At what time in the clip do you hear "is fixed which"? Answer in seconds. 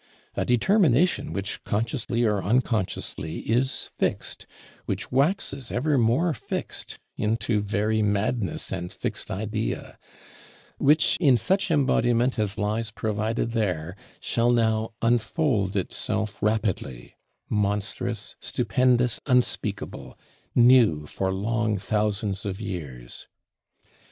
3.41-5.11